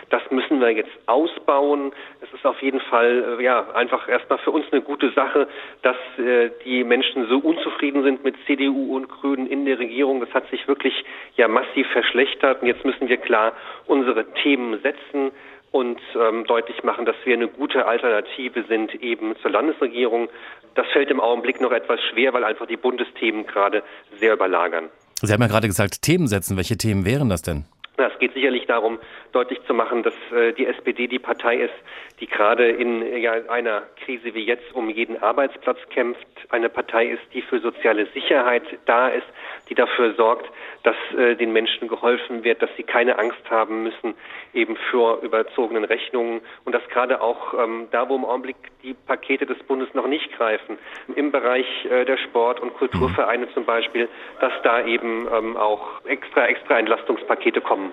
Das 0.10 0.22
müssen 0.30 0.62
wir 0.62 0.70
jetzt 0.70 0.92
ausbauen. 1.08 1.94
Es 2.22 2.32
ist 2.32 2.46
auf 2.46 2.62
jeden 2.62 2.80
Fall 2.80 3.40
äh, 3.40 3.44
ja 3.44 3.72
einfach 3.72 4.08
erstmal 4.08 4.38
für 4.38 4.52
uns 4.52 4.66
eine 4.72 4.82
gute 4.82 5.10
Sache, 5.14 5.48
dass 5.82 5.98
äh, 6.20 6.52
die 6.64 6.84
Menschen 6.84 7.28
so 7.28 7.40
unzufrieden 7.40 8.04
sind 8.04 8.24
mit 8.24 8.36
CDU 8.46 8.96
und 8.96 9.10
Grünen 9.10 9.48
in 9.48 9.66
der 9.66 9.80
Regierung. 9.80 10.20
Das 10.20 10.32
hat 10.36 10.48
sich 10.52 10.68
wirklich 10.68 11.04
ja 11.38 11.48
massiv 11.48 11.88
verschlechtert. 11.88 12.62
Und 12.62 12.68
jetzt 12.68 12.86
müssen 12.86 13.10
wir 13.10 13.18
klar 13.18 13.54
unsere 13.88 14.32
Themen 14.34 14.80
setzen 14.84 15.32
und 15.72 16.00
ähm, 16.16 16.46
deutlich 16.46 16.84
machen, 16.84 17.06
dass 17.06 17.16
wir 17.26 17.36
eine 17.36 17.48
gute 17.48 17.86
Alternative 17.86 18.64
sind 18.68 18.96
eben 18.96 19.36
zur 19.42 19.52
Landesregierung. 19.52 20.30
Das 20.76 20.88
fällt 20.94 21.10
im 21.10 21.20
Augenblick 21.20 21.62
noch 21.62 21.72
etwas 21.72 22.00
schwer, 22.12 22.34
weil 22.34 22.44
einfach 22.44 22.68
die 22.68 22.78
Bundesthemen 22.78 23.46
gerade 23.46 23.84
sehr 24.20 24.34
überlagern. 24.34 24.90
Sie 25.22 25.34
haben 25.34 25.42
ja 25.42 25.48
gerade 25.48 25.68
gesagt, 25.68 26.02
Themen 26.04 26.28
setzen. 26.28 26.58
Welche 26.58 26.78
Themen 26.78 27.06
wären 27.06 27.30
das 27.30 27.42
denn? 27.42 27.66
Es 27.98 28.20
geht 28.20 28.34
sicherlich 28.34 28.68
darum, 28.68 29.00
deutlich 29.32 29.60
zu 29.66 29.74
machen, 29.74 30.04
dass 30.04 30.14
äh, 30.32 30.54
die 30.54 30.68
SPD 30.68 31.08
die 31.08 31.18
Partei 31.18 31.58
ist, 31.58 31.74
die 32.20 32.28
gerade 32.28 32.70
in 32.70 33.04
einer 33.50 33.84
Krise 34.04 34.34
wie 34.36 34.46
jetzt 34.46 34.74
um 34.74 34.90
jeden 34.90 35.22
Arbeitsplatz 35.22 35.80
kämpft, 35.90 36.26
eine 36.50 36.70
Partei 36.70 37.08
ist, 37.08 37.24
die 37.34 37.42
für 37.42 37.60
soziale 37.60 38.06
Sicherheit 38.14 38.64
da 38.86 39.10
ist, 39.10 39.26
die 39.70 39.76
dafür 39.76 40.14
sorgt, 40.14 40.50
dass 40.84 40.96
äh, 41.18 41.36
den 41.36 41.52
Menschen 41.54 41.88
geholfen 41.88 42.44
wird, 42.44 42.62
dass 42.62 42.70
sie 42.78 42.84
keine 42.84 43.18
Angst 43.18 43.50
haben 43.50 43.84
müssen 43.84 44.14
eben 44.54 44.76
für 44.90 45.22
überzogenen 45.22 45.84
Rechnungen 45.86 46.42
und 46.66 46.74
dass 46.74 46.88
gerade 46.90 47.22
auch 47.22 47.54
ähm, 47.54 47.88
da, 47.92 48.10
wo 48.10 48.16
im 48.16 48.26
Augenblick 48.26 48.56
die 48.84 48.94
Pakete 48.94 49.46
des 49.46 49.58
Bundes 49.64 49.94
noch 49.94 50.08
nicht 50.08 50.32
greifen, 50.36 50.78
im 51.16 51.32
Bereich 51.32 51.68
äh, 51.86 52.06
der 52.06 52.18
Sport- 52.18 52.60
und 52.60 52.74
Kulturvereine 52.74 53.52
zum 53.54 53.66
Beispiel, 53.66 54.10
dass 54.42 54.54
da 54.64 54.86
eben 54.86 55.28
ähm, 55.32 55.58
auch 55.58 56.04
extra, 56.06 56.48
extra 56.48 56.80
Entlastungspakete 56.80 57.62
kommen. 57.62 57.87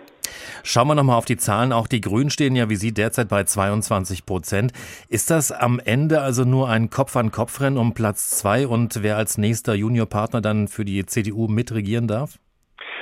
Schauen 0.66 0.88
wir 0.88 0.94
nochmal 0.94 1.18
auf 1.18 1.26
die 1.26 1.36
Zahlen. 1.36 1.72
Auch 1.72 1.86
die 1.86 2.00
Grünen 2.00 2.30
stehen 2.30 2.56
ja 2.56 2.70
wie 2.70 2.76
Sie 2.76 2.92
derzeit 2.92 3.28
bei 3.28 3.44
22 3.44 4.24
Prozent. 4.24 4.72
Ist 5.08 5.30
das 5.30 5.52
am 5.52 5.78
Ende 5.78 6.22
also 6.22 6.44
nur 6.44 6.70
ein 6.70 6.88
Kopf-an-Kopf-Rennen 6.88 7.76
um 7.76 7.92
Platz 7.92 8.30
zwei 8.30 8.66
und 8.66 9.02
wer 9.02 9.18
als 9.18 9.36
nächster 9.36 9.74
Juniorpartner 9.74 10.40
dann 10.40 10.68
für 10.68 10.86
die 10.86 11.04
CDU 11.04 11.48
mitregieren 11.48 12.08
darf? 12.08 12.38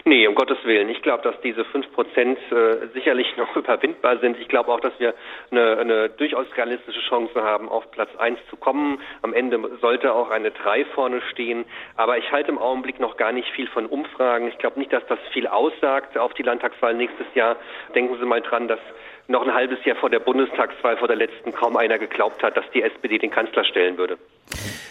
Nee, 0.04 0.26
um 0.26 0.35
Gottes 0.35 0.59
Willen. 0.64 0.88
Ich 0.88 1.00
glaube, 1.00 1.23
dass 1.23 1.40
diese 1.42 1.64
fünf 1.66 1.90
Prozent 1.92 2.38
äh, 2.50 2.88
sicherlich 2.92 3.26
noch 3.37 3.54
überwindbar 3.54 4.18
sind. 4.18 4.37
Ich 4.40 4.49
glaube 4.49 4.73
auch, 4.73 4.80
dass 4.80 4.92
wir 4.99 5.14
eine, 5.50 5.78
eine 5.78 6.09
durchaus 6.11 6.47
realistische 6.56 7.00
Chance 7.09 7.40
haben, 7.42 7.68
auf 7.68 7.88
Platz 7.92 8.11
eins 8.18 8.38
zu 8.50 8.56
kommen. 8.56 9.00
Am 9.23 9.32
Ende 9.32 9.61
sollte 9.80 10.12
auch 10.12 10.30
eine 10.30 10.50
drei 10.50 10.85
vorne 10.87 11.21
stehen. 11.30 11.64
Aber 11.97 12.18
ich 12.18 12.32
halte 12.32 12.50
im 12.50 12.59
Augenblick 12.59 12.99
noch 12.99 13.16
gar 13.16 13.30
nicht 13.30 13.49
viel 13.50 13.68
von 13.68 13.87
Umfragen. 13.87 14.49
Ich 14.49 14.59
glaube 14.59 14.80
nicht, 14.80 14.92
dass 14.92 15.06
das 15.06 15.21
viel 15.32 15.47
aussagt 15.47 16.18
auf 16.18 16.35
die 16.35 16.42
Landtagswahl 16.42 16.94
nächstes 16.94 17.26
Jahr. 17.35 17.56
Denken 17.94 18.18
Sie 18.18 18.26
mal 18.26 18.40
dran, 18.40 18.66
dass 18.66 18.80
noch 19.28 19.46
ein 19.46 19.54
halbes 19.54 19.84
Jahr 19.84 19.96
vor 19.96 20.10
der 20.10 20.18
Bundestagswahl, 20.20 20.96
vor 20.96 21.08
der 21.08 21.16
letzten, 21.16 21.52
kaum 21.52 21.76
einer 21.76 21.98
geglaubt 21.98 22.42
hat, 22.42 22.56
dass 22.56 22.64
die 22.74 22.82
SPD 22.82 23.18
den 23.18 23.30
Kanzler 23.30 23.64
stellen 23.64 23.96
würde. 23.96 24.18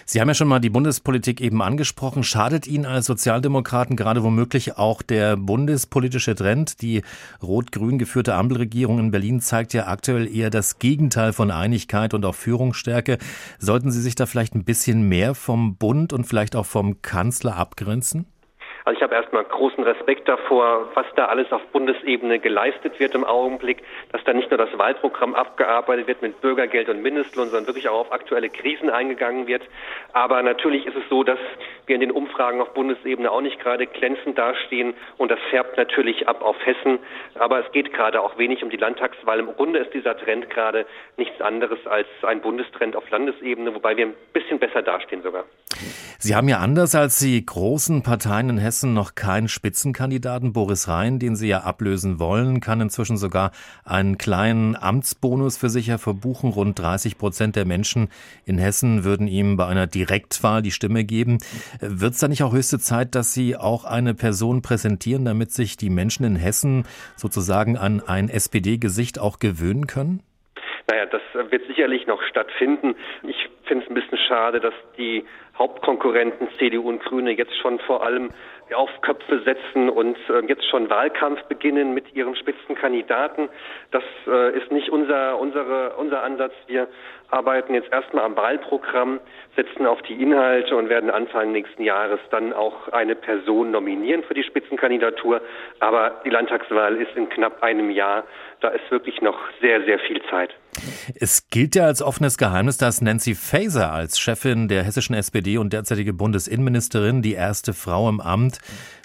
Sie 0.05 0.19
haben 0.19 0.27
ja 0.27 0.33
schon 0.33 0.47
mal 0.47 0.59
die 0.59 0.69
Bundespolitik 0.69 1.41
eben 1.41 1.61
angesprochen. 1.61 2.23
Schadet 2.23 2.67
Ihnen 2.67 2.85
als 2.85 3.05
Sozialdemokraten 3.05 3.95
gerade 3.95 4.23
womöglich 4.23 4.77
auch 4.77 5.01
der 5.01 5.37
bundespolitische 5.37 6.35
Trend? 6.35 6.81
Die 6.81 7.03
rot-grün 7.41 7.97
geführte 7.99 8.33
Ampelregierung 8.35 8.99
in 8.99 9.11
Berlin 9.11 9.39
zeigt 9.39 9.73
ja 9.73 9.87
aktuell 9.87 10.27
eher 10.27 10.49
das 10.49 10.79
Gegenteil 10.79 11.33
von 11.33 11.51
Einigkeit 11.51 12.13
und 12.13 12.25
auch 12.25 12.35
Führungsstärke. 12.35 13.17
Sollten 13.59 13.91
Sie 13.91 14.01
sich 14.01 14.15
da 14.15 14.25
vielleicht 14.25 14.55
ein 14.55 14.65
bisschen 14.65 15.07
mehr 15.07 15.35
vom 15.35 15.77
Bund 15.77 16.13
und 16.13 16.25
vielleicht 16.25 16.55
auch 16.55 16.65
vom 16.65 17.01
Kanzler 17.01 17.57
abgrenzen? 17.57 18.25
Also 18.85 18.97
ich 18.97 19.03
habe 19.03 19.13
erstmal 19.13 19.40
großen 19.61 19.83
Respekt 19.83 20.27
davor, 20.27 20.89
was 20.95 21.05
da 21.15 21.25
alles 21.25 21.51
auf 21.51 21.61
Bundesebene 21.67 22.39
geleistet 22.39 22.99
wird 22.99 23.13
im 23.13 23.23
Augenblick, 23.23 23.83
dass 24.11 24.23
da 24.23 24.33
nicht 24.33 24.49
nur 24.49 24.57
das 24.57 24.75
Wahlprogramm 24.75 25.35
abgearbeitet 25.35 26.07
wird 26.07 26.23
mit 26.23 26.41
Bürgergeld 26.41 26.89
und 26.89 27.03
Mindestlohn, 27.03 27.49
sondern 27.49 27.67
wirklich 27.67 27.87
auch 27.87 27.99
auf 27.99 28.11
aktuelle 28.11 28.49
Krisen 28.49 28.89
eingegangen 28.89 29.45
wird. 29.45 29.61
Aber 30.13 30.41
natürlich 30.41 30.87
ist 30.87 30.95
es 30.95 31.03
so, 31.11 31.23
dass 31.23 31.37
wir 31.85 31.93
in 31.93 32.01
den 32.01 32.09
Umfragen 32.09 32.59
auf 32.59 32.73
Bundesebene 32.73 33.29
auch 33.29 33.41
nicht 33.41 33.59
gerade 33.59 33.85
glänzend 33.85 34.35
dastehen 34.35 34.95
und 35.17 35.29
das 35.29 35.39
färbt 35.51 35.77
natürlich 35.77 36.27
ab 36.27 36.41
auf 36.41 36.55
Hessen. 36.65 36.97
Aber 37.35 37.63
es 37.63 37.71
geht 37.71 37.93
gerade 37.93 38.19
auch 38.19 38.39
wenig 38.39 38.63
um 38.63 38.71
die 38.71 38.77
Landtagswahl. 38.77 39.37
Im 39.37 39.53
Grunde 39.55 39.77
ist 39.77 39.93
dieser 39.93 40.17
Trend 40.17 40.49
gerade 40.49 40.87
nichts 41.17 41.39
anderes 41.39 41.85
als 41.85 42.07
ein 42.23 42.41
Bundestrend 42.41 42.95
auf 42.95 43.07
Landesebene, 43.11 43.75
wobei 43.75 43.95
wir 43.95 44.07
ein 44.07 44.15
bisschen 44.33 44.57
besser 44.57 44.81
dastehen 44.81 45.21
sogar. 45.21 45.43
Sie 46.23 46.35
haben 46.35 46.47
ja 46.47 46.59
anders 46.59 46.93
als 46.93 47.17
die 47.17 47.43
großen 47.43 48.03
Parteien 48.03 48.51
in 48.51 48.57
Hessen 48.59 48.93
noch 48.93 49.15
keinen 49.15 49.47
Spitzenkandidaten. 49.47 50.53
Boris 50.53 50.87
Rhein, 50.87 51.17
den 51.17 51.35
Sie 51.35 51.47
ja 51.47 51.61
ablösen 51.61 52.19
wollen, 52.19 52.59
kann 52.61 52.79
inzwischen 52.79 53.17
sogar 53.17 53.49
einen 53.85 54.19
kleinen 54.19 54.75
Amtsbonus 54.75 55.57
für 55.57 55.71
sich 55.71 55.91
verbuchen. 55.91 56.51
Rund 56.51 56.77
30 56.77 57.17
Prozent 57.17 57.55
der 57.55 57.65
Menschen 57.65 58.09
in 58.45 58.59
Hessen 58.59 59.03
würden 59.03 59.27
ihm 59.27 59.57
bei 59.57 59.65
einer 59.65 59.87
Direktwahl 59.87 60.61
die 60.61 60.69
Stimme 60.69 61.05
geben. 61.05 61.39
Wird 61.79 62.13
es 62.13 62.19
da 62.19 62.27
nicht 62.27 62.43
auch 62.43 62.53
höchste 62.53 62.77
Zeit, 62.77 63.15
dass 63.15 63.33
Sie 63.33 63.57
auch 63.57 63.83
eine 63.83 64.13
Person 64.13 64.61
präsentieren, 64.61 65.25
damit 65.25 65.51
sich 65.51 65.75
die 65.75 65.89
Menschen 65.89 66.23
in 66.23 66.35
Hessen 66.35 66.83
sozusagen 67.15 67.77
an 67.77 67.99
ein 67.99 68.29
SPD-Gesicht 68.29 69.17
auch 69.17 69.39
gewöhnen 69.39 69.87
können? 69.87 70.21
Naja, 70.91 71.05
das 71.05 71.21
wird 71.33 71.65
sicherlich 71.67 72.05
noch 72.05 72.21
stattfinden. 72.23 72.95
Ich 73.23 73.49
finde 73.63 73.85
es 73.85 73.89
ein 73.89 73.93
bisschen 73.93 74.17
schade, 74.27 74.59
dass 74.59 74.73
die 74.97 75.23
Hauptkonkurrenten 75.57 76.49
CDU 76.59 76.89
und 76.89 77.01
Grüne 77.01 77.31
jetzt 77.31 77.55
schon 77.61 77.79
vor 77.79 78.05
allem 78.05 78.29
auf 78.75 78.89
Köpfe 79.01 79.41
setzen 79.43 79.89
und 79.89 80.17
äh, 80.29 80.45
jetzt 80.47 80.67
schon 80.69 80.89
Wahlkampf 80.89 81.41
beginnen 81.43 81.93
mit 81.93 82.13
ihren 82.15 82.35
Spitzenkandidaten. 82.35 83.49
Das 83.91 84.03
äh, 84.27 84.57
ist 84.57 84.71
nicht 84.71 84.89
unser, 84.89 85.39
unsere, 85.39 85.95
unser 85.95 86.23
Ansatz. 86.23 86.53
Wir 86.67 86.87
arbeiten 87.31 87.73
jetzt 87.73 87.91
erstmal 87.91 88.25
am 88.25 88.35
Wahlprogramm, 88.35 89.19
setzen 89.55 89.85
auf 89.85 90.01
die 90.03 90.21
Inhalte 90.21 90.75
und 90.75 90.89
werden 90.89 91.09
Anfang 91.09 91.51
nächsten 91.51 91.83
Jahres 91.83 92.19
dann 92.29 92.53
auch 92.53 92.89
eine 92.89 93.15
Person 93.15 93.71
nominieren 93.71 94.23
für 94.23 94.33
die 94.33 94.43
Spitzenkandidatur. 94.43 95.41
Aber 95.79 96.21
die 96.25 96.29
Landtagswahl 96.29 96.97
ist 96.97 97.15
in 97.15 97.29
knapp 97.29 97.63
einem 97.63 97.89
Jahr. 97.89 98.23
Da 98.59 98.69
ist 98.69 98.89
wirklich 98.91 99.21
noch 99.21 99.37
sehr, 99.59 99.83
sehr 99.85 99.99
viel 99.99 100.21
Zeit. 100.29 100.53
Es 101.19 101.49
gilt 101.49 101.75
ja 101.75 101.85
als 101.85 102.01
offenes 102.01 102.37
Geheimnis, 102.37 102.77
dass 102.77 103.01
Nancy 103.01 103.33
Faeser 103.33 103.91
als 103.91 104.19
Chefin 104.19 104.67
der 104.67 104.83
hessischen 104.83 105.15
SPD 105.15 105.57
und 105.57 105.73
derzeitige 105.73 106.13
Bundesinnenministerin 106.13 107.21
die 107.21 107.33
erste 107.33 107.73
Frau 107.73 108.07
im 108.07 108.21
Amt 108.21 108.59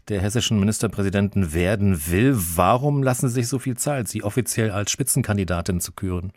der 0.08 0.20
hessischen 0.20 0.58
Ministerpräsidenten 0.60 1.52
werden 1.54 2.00
will. 2.10 2.34
Warum 2.56 3.02
lassen 3.02 3.28
Sie 3.28 3.40
sich 3.40 3.48
so 3.48 3.58
viel 3.58 3.76
Zeit, 3.76 4.08
sie 4.08 4.22
offiziell 4.22 4.70
als 4.70 4.90
Spitzenkandidatin 4.90 5.80
zu 5.80 5.92
küren? 5.92 6.32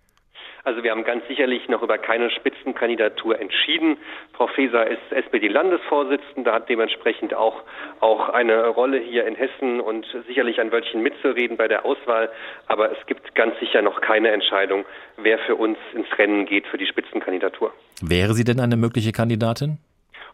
Also 0.64 0.84
wir 0.84 0.92
haben 0.92 1.04
ganz 1.04 1.26
sicherlich 1.28 1.68
noch 1.70 1.82
über 1.82 1.98
keine 1.98 2.30
Spitzenkandidatur 2.30 3.40
entschieden. 3.40 3.98
Frau 4.34 4.48
Faeser 4.48 4.88
ist 4.88 5.02
SPD-Landesvorsitzende, 5.12 6.52
hat 6.52 6.70
dementsprechend 6.70 7.34
auch, 7.34 7.64
auch 8.02 8.30
eine 8.30 8.68
Rolle 8.68 9.00
hier 9.00 9.26
in 9.26 9.36
Hessen 9.36 9.80
und 9.80 10.06
sicherlich 10.28 10.60
ein 10.60 10.72
Wörtchen 10.72 11.02
mitzureden 11.02 11.58
bei 11.58 11.68
der 11.68 11.86
Auswahl. 11.86 12.30
Aber 12.68 12.92
es 12.92 13.04
gibt 13.08 13.34
ganz 13.36 13.58
sicher 13.60 13.82
noch 13.82 14.02
keine 14.02 14.30
Entscheidung, 14.30 14.86
wer 15.18 15.40
für 15.40 15.56
uns 15.56 15.78
ins 15.94 16.08
Rennen 16.18 16.46
geht 16.46 16.68
für 16.68 16.78
die 16.78 16.88
Spitzenkandidatur. 16.88 17.74
Wäre 18.02 18.34
sie 18.34 18.44
denn 18.44 18.60
eine 18.60 18.78
mögliche 18.78 19.12
Kandidatin? 19.12 19.80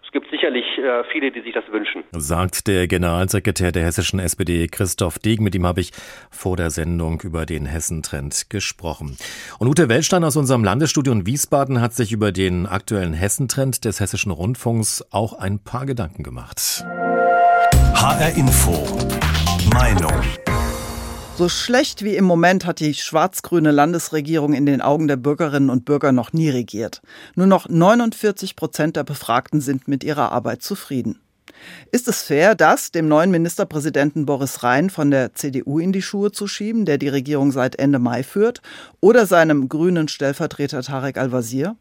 Es 0.06 0.12
gibt 0.12 0.30
sicherlich 0.30 0.66
äh, 0.78 1.04
viele, 1.12 1.32
die 1.32 1.42
sich 1.42 1.54
das 1.54 1.64
wünschen. 1.72 2.04
Sagt 2.12 2.68
der 2.68 2.88
Generalsekretär 2.88 3.72
der 3.72 3.84
hessischen 3.84 4.20
SPD 4.20 4.68
Christoph 4.68 5.20
Degen. 5.20 5.44
Mit 5.44 5.56
ihm 5.56 5.66
habe 5.66 5.82
ich 5.82 5.92
vor 6.30 6.56
der 6.58 6.70
Sendung 6.70 7.22
über 7.22 7.46
den 7.46 7.66
Hessentrend 7.66 8.50
gesprochen. 8.50 9.18
Und 9.60 9.68
Ute 9.68 9.90
Welstein 9.90 10.24
aus 10.24 10.38
unserem 10.38 10.64
Landesstudio 10.64 11.12
in 11.12 11.26
Wiesbaden 11.26 11.82
hat 11.82 11.94
sich 11.94 12.12
über 12.12 12.32
den 12.32 12.66
aktuellen 12.68 13.14
Hessentrend 13.14 13.84
des 13.84 14.00
hessischen 14.00 14.32
Rundfunks 14.32 15.04
auch 15.12 15.34
ein 15.34 15.60
paar 15.60 15.86
Gedanken 15.86 16.24
gemacht. 16.24 16.86
HR 17.96 18.36
Info. 18.38 18.86
Meinung. 19.74 20.55
So 21.38 21.50
schlecht 21.50 22.02
wie 22.02 22.16
im 22.16 22.24
Moment 22.24 22.66
hat 22.66 22.80
die 22.80 22.94
schwarz-grüne 22.94 23.72
Landesregierung 23.72 24.54
in 24.54 24.66
den 24.66 24.80
Augen 24.80 25.10
der 25.10 25.18
Bürgerinnen 25.18 25.70
und 25.70 25.84
Bürger 25.84 26.14
noch 26.14 26.32
nie 26.32 26.50
regiert. 26.50 27.02
Nur 27.36 27.46
noch 27.46 27.68
49 27.68 28.56
Prozent 28.56 28.96
der 28.96 29.04
Befragten 29.04 29.60
sind 29.60 29.90
mit 29.90 30.06
ihrer 30.06 30.32
Arbeit 30.32 30.62
zufrieden. 30.62 31.20
Ist 31.92 32.08
es 32.08 32.22
fair, 32.22 32.56
das 32.56 32.92
dem 32.92 33.10
neuen 33.10 33.32
Ministerpräsidenten 33.32 34.26
Boris 34.26 34.64
Rhein 34.64 34.90
von 34.90 35.12
der 35.12 35.34
CDU 35.34 35.80
in 35.80 35.92
die 35.92 36.02
Schuhe 36.02 36.32
zu 36.32 36.48
schieben, 36.48 36.86
der 36.86 36.98
die 36.98 37.10
Regierung 37.10 37.52
seit 37.52 37.80
Ende 37.80 38.00
Mai 38.00 38.24
führt, 38.24 38.62
oder 39.02 39.26
seinem 39.26 39.68
grünen 39.68 40.08
Stellvertreter 40.08 40.84
Tarek 40.84 41.18
Al-Wazir? 41.18 41.76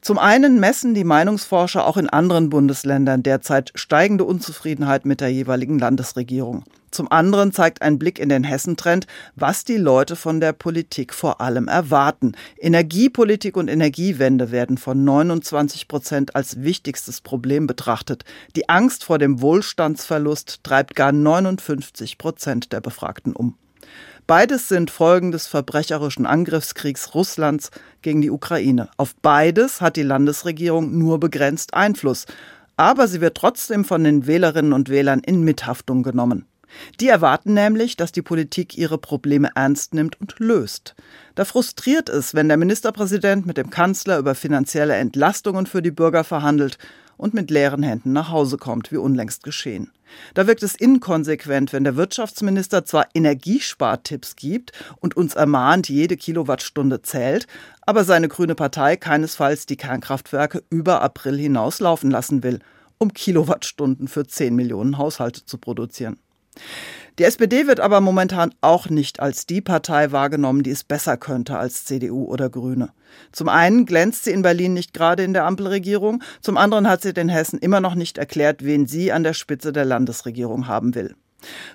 Zum 0.00 0.18
einen 0.18 0.60
messen 0.60 0.94
die 0.94 1.04
Meinungsforscher 1.04 1.86
auch 1.86 1.96
in 1.96 2.08
anderen 2.08 2.50
Bundesländern 2.50 3.22
derzeit 3.22 3.72
steigende 3.74 4.24
Unzufriedenheit 4.24 5.04
mit 5.04 5.20
der 5.20 5.28
jeweiligen 5.28 5.78
Landesregierung. 5.78 6.64
Zum 6.90 7.10
anderen 7.10 7.52
zeigt 7.52 7.82
ein 7.82 7.98
Blick 7.98 8.18
in 8.18 8.28
den 8.28 8.44
Hessentrend, 8.44 9.06
was 9.36 9.64
die 9.64 9.76
Leute 9.76 10.16
von 10.16 10.40
der 10.40 10.52
Politik 10.52 11.12
vor 11.12 11.40
allem 11.40 11.68
erwarten. 11.68 12.32
Energiepolitik 12.58 13.56
und 13.56 13.68
Energiewende 13.68 14.50
werden 14.50 14.78
von 14.78 15.04
29 15.04 15.88
Prozent 15.88 16.34
als 16.34 16.62
wichtigstes 16.62 17.20
Problem 17.20 17.66
betrachtet. 17.66 18.24
Die 18.56 18.68
Angst 18.68 19.04
vor 19.04 19.18
dem 19.18 19.42
Wohlstandsverlust 19.42 20.64
treibt 20.64 20.94
gar 20.94 21.12
59 21.12 22.16
Prozent 22.16 22.72
der 22.72 22.80
Befragten 22.80 23.34
um. 23.34 23.56
Beides 24.28 24.68
sind 24.68 24.90
Folgen 24.90 25.32
des 25.32 25.46
verbrecherischen 25.46 26.26
Angriffskriegs 26.26 27.14
Russlands 27.14 27.70
gegen 28.02 28.20
die 28.20 28.30
Ukraine. 28.30 28.90
Auf 28.98 29.14
beides 29.16 29.80
hat 29.80 29.96
die 29.96 30.02
Landesregierung 30.02 30.98
nur 30.98 31.18
begrenzt 31.18 31.72
Einfluss. 31.72 32.26
Aber 32.76 33.08
sie 33.08 33.22
wird 33.22 33.38
trotzdem 33.38 33.86
von 33.86 34.04
den 34.04 34.26
Wählerinnen 34.26 34.74
und 34.74 34.90
Wählern 34.90 35.20
in 35.20 35.44
Mithaftung 35.44 36.02
genommen. 36.02 36.44
Die 37.00 37.08
erwarten 37.08 37.54
nämlich, 37.54 37.96
dass 37.96 38.12
die 38.12 38.20
Politik 38.20 38.76
ihre 38.76 38.98
Probleme 38.98 39.48
ernst 39.54 39.94
nimmt 39.94 40.20
und 40.20 40.38
löst. 40.38 40.94
Da 41.34 41.46
frustriert 41.46 42.10
es, 42.10 42.34
wenn 42.34 42.48
der 42.48 42.58
Ministerpräsident 42.58 43.46
mit 43.46 43.56
dem 43.56 43.70
Kanzler 43.70 44.18
über 44.18 44.34
finanzielle 44.34 44.96
Entlastungen 44.96 45.64
für 45.64 45.80
die 45.80 45.90
Bürger 45.90 46.22
verhandelt 46.22 46.76
und 47.16 47.32
mit 47.32 47.50
leeren 47.50 47.82
Händen 47.82 48.12
nach 48.12 48.28
Hause 48.30 48.58
kommt, 48.58 48.92
wie 48.92 48.98
unlängst 48.98 49.42
geschehen. 49.42 49.90
Da 50.34 50.46
wirkt 50.46 50.62
es 50.62 50.74
inkonsequent, 50.74 51.72
wenn 51.72 51.84
der 51.84 51.96
Wirtschaftsminister 51.96 52.84
zwar 52.84 53.06
Energiespartipps 53.14 54.36
gibt 54.36 54.72
und 55.00 55.16
uns 55.16 55.34
ermahnt, 55.34 55.88
jede 55.88 56.16
Kilowattstunde 56.16 57.02
zählt, 57.02 57.46
aber 57.82 58.04
seine 58.04 58.28
grüne 58.28 58.54
Partei 58.54 58.96
keinesfalls 58.96 59.66
die 59.66 59.76
Kernkraftwerke 59.76 60.62
über 60.70 61.02
April 61.02 61.38
hinaus 61.38 61.80
laufen 61.80 62.10
lassen 62.10 62.42
will, 62.42 62.60
um 62.98 63.12
Kilowattstunden 63.12 64.08
für 64.08 64.26
10 64.26 64.54
Millionen 64.54 64.98
Haushalte 64.98 65.44
zu 65.44 65.58
produzieren. 65.58 66.18
Die 67.18 67.24
SPD 67.24 67.66
wird 67.66 67.80
aber 67.80 68.00
momentan 68.00 68.54
auch 68.60 68.88
nicht 68.88 69.18
als 69.18 69.44
die 69.44 69.60
Partei 69.60 70.12
wahrgenommen, 70.12 70.62
die 70.62 70.70
es 70.70 70.84
besser 70.84 71.16
könnte 71.16 71.58
als 71.58 71.84
CDU 71.84 72.24
oder 72.26 72.48
Grüne. 72.48 72.90
Zum 73.32 73.48
einen 73.48 73.86
glänzt 73.86 74.24
sie 74.24 74.30
in 74.30 74.42
Berlin 74.42 74.72
nicht 74.72 74.94
gerade 74.94 75.24
in 75.24 75.32
der 75.32 75.44
Ampelregierung, 75.44 76.22
zum 76.40 76.56
anderen 76.56 76.88
hat 76.88 77.02
sie 77.02 77.12
den 77.12 77.28
Hessen 77.28 77.58
immer 77.58 77.80
noch 77.80 77.96
nicht 77.96 78.18
erklärt, 78.18 78.64
wen 78.64 78.86
sie 78.86 79.10
an 79.10 79.24
der 79.24 79.32
Spitze 79.32 79.72
der 79.72 79.84
Landesregierung 79.84 80.68
haben 80.68 80.94
will. 80.94 81.16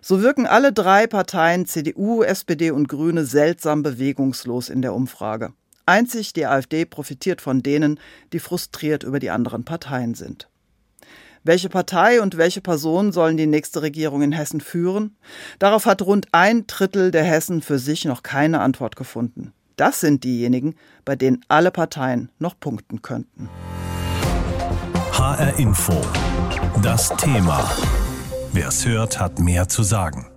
So 0.01 0.21
wirken 0.21 0.47
alle 0.47 0.71
drei 0.71 1.07
Parteien 1.07 1.65
CDU, 1.65 2.23
SPD 2.23 2.71
und 2.71 2.87
Grüne 2.87 3.25
seltsam 3.25 3.83
bewegungslos 3.83 4.69
in 4.69 4.81
der 4.81 4.93
Umfrage. 4.93 5.51
Einzig 5.85 6.31
die 6.31 6.45
AfD 6.45 6.85
profitiert 6.85 7.41
von 7.41 7.61
denen, 7.61 7.99
die 8.31 8.39
frustriert 8.39 9.03
über 9.03 9.19
die 9.19 9.29
anderen 9.29 9.65
Parteien 9.65 10.13
sind. 10.15 10.47
Welche 11.45 11.67
Partei 11.67 12.21
und 12.21 12.37
welche 12.37 12.61
Person 12.61 13.11
sollen 13.11 13.35
die 13.35 13.47
nächste 13.47 13.81
Regierung 13.81 14.21
in 14.21 14.31
Hessen 14.31 14.61
führen? 14.61 15.17
Darauf 15.59 15.85
hat 15.85 16.01
rund 16.01 16.27
ein 16.31 16.67
Drittel 16.67 17.11
der 17.11 17.25
Hessen 17.25 17.61
für 17.61 17.79
sich 17.79 18.05
noch 18.05 18.23
keine 18.23 18.61
Antwort 18.61 18.95
gefunden. 18.95 19.51
Das 19.75 19.99
sind 19.99 20.23
diejenigen, 20.23 20.75
bei 21.03 21.17
denen 21.17 21.43
alle 21.49 21.71
Parteien 21.71 22.29
noch 22.39 22.57
punkten 22.57 23.01
könnten. 23.01 23.49
HR 25.11 25.59
Info. 25.59 25.99
Das 26.81 27.09
Thema. 27.17 27.69
Wer 28.53 28.69
es 28.69 28.85
hört, 28.85 29.19
hat 29.19 29.39
mehr 29.39 29.67
zu 29.67 29.83
sagen. 29.83 30.32